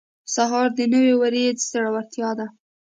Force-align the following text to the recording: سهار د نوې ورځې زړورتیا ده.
سهار 0.33 0.67
د 0.77 0.79
نوې 0.93 1.13
ورځې 1.21 1.45
زړورتیا 1.71 2.29
ده. 2.39 2.47